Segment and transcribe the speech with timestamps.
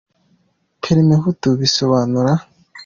[0.81, 2.33] Parimehutu bisobanura.